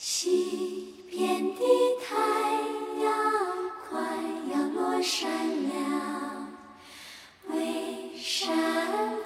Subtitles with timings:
[0.00, 1.60] 西边的
[2.06, 2.14] 太
[3.02, 3.10] 阳
[3.90, 3.98] 快
[4.52, 5.28] 要落山
[5.64, 6.48] 了，
[7.50, 8.56] 微山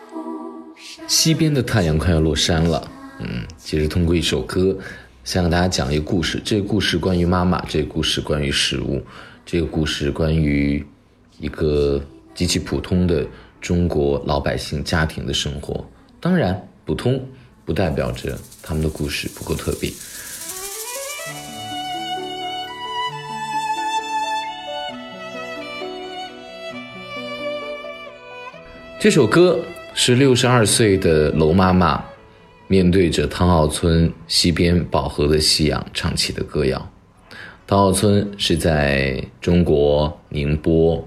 [0.08, 1.06] 湖上。
[1.06, 2.90] 西边的太阳快要落山了。
[3.20, 4.74] 嗯，其实通过一首歌，
[5.24, 6.40] 想给大家讲一个故事。
[6.42, 9.02] 这个故事关于妈妈，这个故事关于食物，
[9.44, 10.82] 这个故事关于
[11.38, 12.02] 一个
[12.34, 13.26] 极其普通的
[13.60, 15.86] 中国老百姓家庭的生活。
[16.18, 17.22] 当然，普通
[17.66, 19.92] 不代表着他们的故事不够特别。
[29.02, 29.58] 这首歌
[29.94, 32.04] 是六十二岁的娄妈妈
[32.68, 36.88] 面对着汤坳村西边饱和的夕阳唱起的歌谣。
[37.66, 41.04] 汤坳村是在中国宁波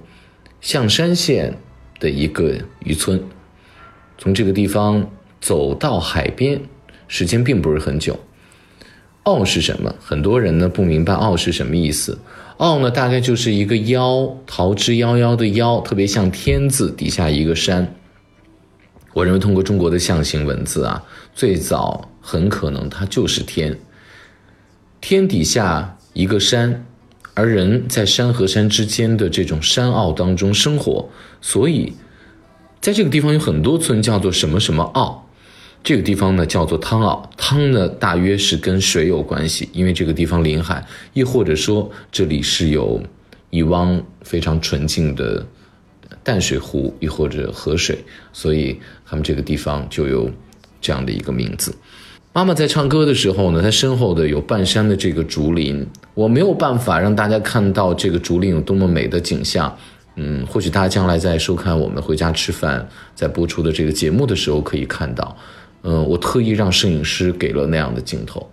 [0.60, 1.58] 象山县
[1.98, 3.24] 的一个渔村，
[4.18, 6.60] 从这个地方走到海边，
[7.08, 8.20] 时间并不是很久。
[9.26, 9.94] 傲是什么？
[10.00, 12.18] 很多人呢不明白傲是什么意思。
[12.58, 17.96] 傲呢大概就是一个夭，桃之夭夭的夭，特别像天字底下一个山。
[19.14, 23.78] 我认为通过中国的象形文字啊，最早很可能它就是天。
[25.02, 26.86] 天底下一个山，
[27.34, 31.10] 而人在山和山之间的这种山坳当中生活，
[31.42, 31.94] 所以
[32.80, 35.25] 在这个地方有很多村叫做什么什么坳。
[35.86, 40.84] 这个地方呢叫做汤坳，汤呢大约是跟水有关系，因为这个地方临海，
[41.14, 43.00] 亦或者说这里是有
[43.52, 45.46] 一汪非常纯净的
[46.24, 50.28] 淡水湖，亦或者河水，所以他们这个地方就有
[50.82, 51.76] 这样的一个名字。
[52.34, 59.78] 妈妈在唱歌的时候呢，她身后的有半山的这个竹林，我没有办法让大家看到这个竹林有多么美的景象。
[60.16, 65.38] 嗯，或许大家将来在收看我们回家吃饭在播出的这个节目的时候可以看到。
[65.88, 68.50] 嗯，我特意让摄影师给了那样的镜头，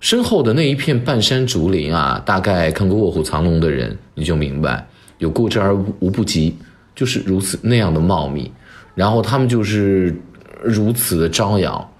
[0.00, 4.84] 身后的那一片半山竹林啊，大概看过《卧虎藏龙》的人你就明白，
[5.18, 6.56] 有过之而无不及，
[6.92, 8.50] 就是如此那样的茂密，
[8.96, 10.16] 然后他们就是
[10.60, 11.92] 如此的招摇，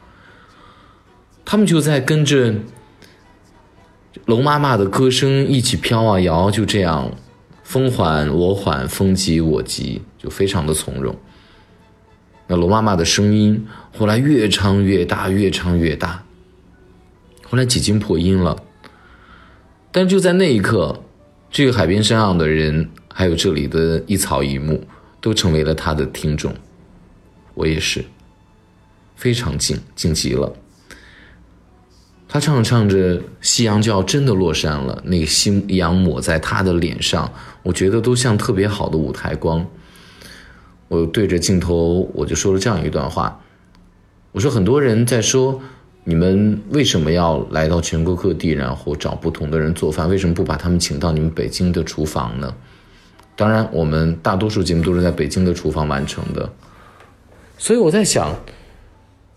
[1.45, 2.53] 他们就在跟着
[4.25, 7.13] 龙妈妈的歌声一起飘啊摇，就这样
[7.63, 11.15] 风缓我缓，风急我急，就非常的从容。
[12.49, 16.23] 那龙妈妈的声音后来越唱越大，越唱越大，
[17.45, 18.63] 后来几经破音了。
[19.91, 21.03] 但就在那一刻，
[21.51, 24.87] 这个海边山上的人，还有这里的一草一木，
[25.21, 26.55] 都成为了他的听众。
[27.55, 28.05] 我也是，
[29.17, 30.53] 非常静，静极了。
[32.29, 39.67] 他唱着唱着，夕阳就要真的落山了，那个夕阳抹在他的脸上，我觉得都像特别好的舞台光。
[40.89, 43.41] 我对着镜头，我就说了这样一段话：
[44.33, 45.61] 我说很多人在说，
[46.05, 50.09] 你们为什么要来到全国各地，然后找不同的人做饭？
[50.09, 52.55] 为什么不把他们请到你们北京的厨房呢？
[53.35, 56.51] 当然，我们大多数节目都是在北京的厨房完成的。
[57.59, 58.35] 所以我在想，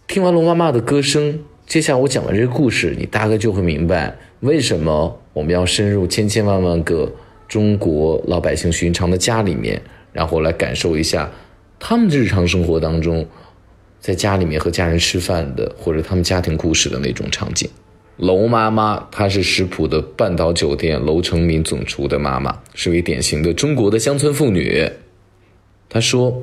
[0.08, 7.12] 听完龙妈妈的歌声，接下来我讲的这个故事，你大概就会明白，为什么我们要深入千千万万个
[7.48, 9.82] 中国老百姓寻常的家里面。
[10.12, 11.32] 然后来感受一下，
[11.80, 13.26] 他们日常生活当中，
[14.00, 17.70] 在家里面和家人吃饭的，或者他们家庭故事的那种场景。
[18.18, 24.92] 娄妈妈，她是食谱的半岛酒店娄成敏总厨的妈妈，是位典型的中国的乡村妇女。
[25.88, 26.42] 她说，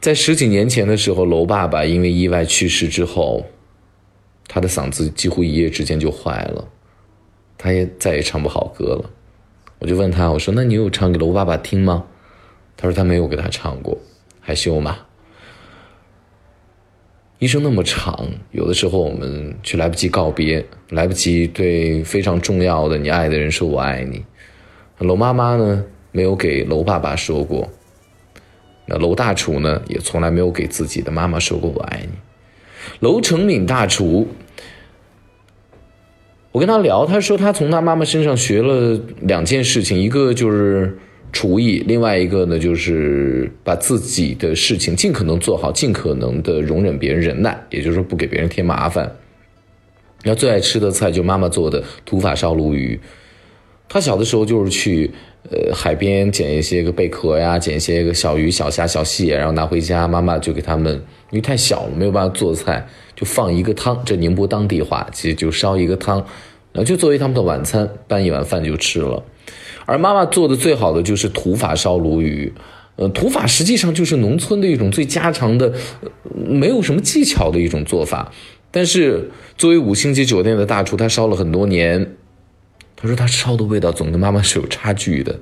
[0.00, 3.46] 在十几年前的时候，娄爸爸因为意外去世之后，
[4.48, 6.68] 他的嗓子几乎一夜之间就坏了，
[7.58, 9.10] 他也再也唱不好歌了。
[9.78, 12.04] 我就问他，我说：“那你有唱给娄爸爸听吗？”
[12.76, 13.96] 他说他没有给他唱过，
[14.40, 14.98] 害羞嘛。
[17.38, 24.24] 一生那么长，有的时候我们却来不及告别，来不及对非常重要的你爱的人说我爱你。
[24.98, 27.68] 娄妈妈呢，没有给娄爸爸说过。
[28.86, 32.12] 那娄大厨呢，也从来没有给自己的妈妈说过我爱你。
[33.00, 34.28] 娄成敏大厨，
[36.52, 40.98] 我跟他聊，他说他从他妈妈身上学了两件事情，一个就是。
[41.32, 49.10] 厨艺，另外一个呢，就是把自己的事情尽可能做好，尽可能的容忍别人，忍耐，也就是说不给别人添麻烦。
[50.24, 53.00] 要最爱吃的菜就妈妈做的土法烧鲈鱼。
[53.88, 55.10] 他小的时候就是去
[55.50, 60.94] 呃海边捡一些个贝壳呀，捡一些个小鱼、小虾、小蟹，然后拿回家，妈妈就给他们，
[61.30, 62.86] 因为太小了没有办法做菜，
[63.16, 66.24] 就放一个汤，这宁波当地话，其实就烧一个汤，
[66.72, 69.22] 然后就作为他们的晚餐，拌一碗饭就吃了。
[69.84, 72.52] 而妈妈做的最好的就是土法烧鲈鱼，
[72.96, 75.72] 呃，土法实际上就是农村的一种最家常的，
[76.34, 78.32] 没有什么技巧的一种做法。
[78.70, 82.14] 但是作为五星级酒店的大厨，他烧了很多年，
[82.96, 85.38] 他说他烧的味道总跟妈妈是有差距的。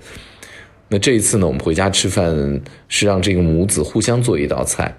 [0.88, 4.96] 那这一次呢，我们回家吃饭是让这个母子互相做一道菜，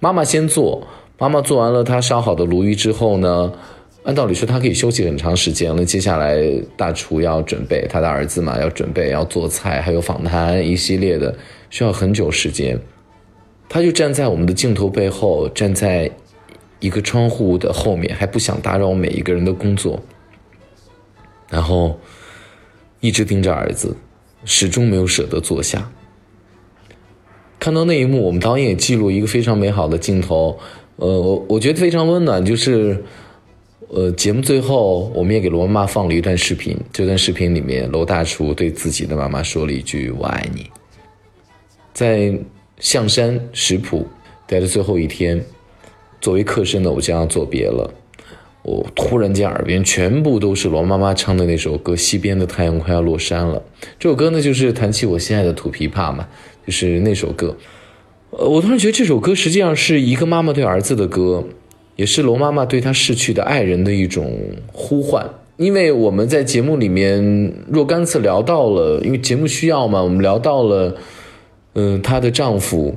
[0.00, 0.88] 妈妈先做，
[1.18, 3.52] 妈妈做完了她烧好的鲈鱼之后呢，
[4.08, 5.84] 按道理说他可以休息很长时间了。
[5.84, 6.42] 接下来
[6.78, 11.36] 大厨要准备他的儿子嘛，要准备要做菜，还有访谈一系列的，
[11.68, 12.80] 需要很久时间。
[13.68, 16.10] 他就站在我们的镜头背后，站在
[16.80, 20.00] 一个窗户的后面，还不想打扰每一个人的工作，
[21.50, 22.00] 然后
[23.00, 23.94] 一直盯着儿子。
[24.46, 25.90] 始终没有舍得坐下。
[27.58, 30.58] 看到那一幕，我们导演也记录一个非常美好的镜头，
[30.96, 32.42] 呃，我我觉得非常温暖。
[32.42, 33.04] 就是，
[33.90, 36.76] 呃，节目最后，我们也给罗妈妈放了一段视频。
[36.92, 40.66] 这段视频里面，罗大厨对自己的妈妈说了一句“我爱你”。
[41.94, 42.38] 在
[42.78, 44.06] 象山食谱
[44.46, 45.42] 待的最后一天，
[46.20, 47.90] 作为客身的我将要作别了。
[48.62, 53.58] 我突然间耳边全部都是罗妈妈唱的那首歌《西边的太阳快要落山了》。
[53.98, 56.28] 这首歌呢，就是弹起我心爱的土琵琶嘛，
[56.66, 57.56] 就是那首歌。
[58.32, 61.42] 呃，我突然觉得这首歌实际上是一个妈妈对儿子的歌，
[61.98, 64.40] 也是罗妈妈对她逝去的爱人的一种
[64.72, 65.28] 呼唤。
[65.58, 70.96] 因为我们在节目里面若干次聊到了，因为节目需要嘛，我们聊到了，
[71.74, 72.96] 嗯，她的丈夫，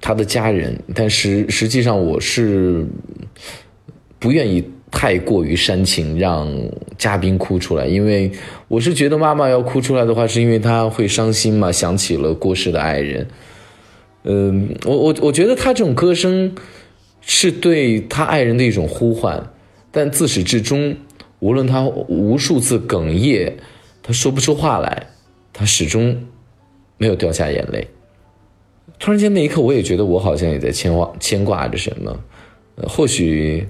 [0.00, 2.84] 她的家人，但实实际上我是。
[4.18, 6.50] 不愿意太过于煽情，让
[6.96, 8.32] 嘉宾哭出来，因为
[8.66, 13.28] 我是觉得妈妈要哭出来的话，是因为她会伤心嘛，想起了过世的爱人。
[14.24, 16.50] 嗯，我我我觉得她这种歌声
[17.26, 19.52] 是对他爱人的一种呼唤，
[19.90, 20.96] 但自始至终，
[21.40, 23.52] 无论他无数次哽咽，
[24.02, 25.08] 他说不出话来，
[25.52, 26.24] 他始终
[26.96, 27.86] 没有掉下眼泪。
[28.98, 32.18] 突然间那一刻，我也觉得我好像也在牵挂牵挂着什么，
[32.88, 33.68] 或许。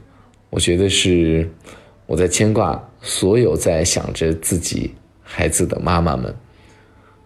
[0.48, 1.50] 我觉得是
[2.06, 6.32] 我在牵挂所有在想着自己孩子的妈妈们。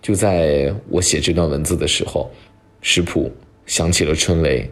[0.00, 2.30] 就在我写这段文字的时候，
[2.80, 3.30] 食谱
[3.66, 4.68] 响起了春雷，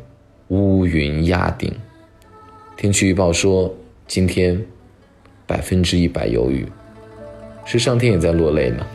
[0.48, 1.74] 乌云压顶。
[2.76, 3.74] 天气预报说
[4.06, 4.64] 今天
[5.46, 6.66] 百分之一百有雨，
[7.64, 8.86] 是上天也在落泪吗？